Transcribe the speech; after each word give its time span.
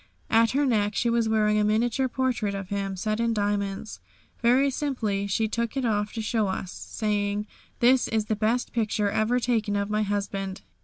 At 0.31 0.49
her 0.53 0.65
neck 0.65 0.95
she 0.95 1.11
was 1.11 1.29
wearing 1.29 1.59
a 1.59 1.63
miniature 1.63 2.07
portrait 2.09 2.55
of 2.55 2.69
him 2.69 2.95
set 2.95 3.19
in 3.19 3.35
diamonds. 3.35 3.99
Very 4.41 4.71
simply 4.71 5.27
she 5.27 5.47
took 5.47 5.77
it 5.77 5.85
off 5.85 6.11
to 6.13 6.23
show 6.23 6.45
to 6.45 6.53
us, 6.53 6.71
saying, 6.71 7.45
"This 7.81 8.07
is 8.07 8.25
the 8.25 8.35
best 8.35 8.73
picture 8.73 9.11
ever 9.11 9.39
taken 9.39 9.75
of 9.75 9.91
my 9.91 10.01
husband. 10.01 10.63